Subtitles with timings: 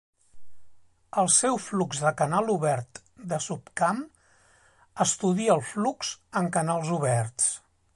[1.23, 3.03] El seu flux de canal obert
[3.35, 4.03] de subcamp
[5.07, 7.53] estudia el flux en canals oberts.